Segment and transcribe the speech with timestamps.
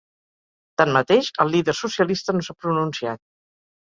[0.81, 3.23] Tanmateix, el líder socialista no s’ha pronunciat.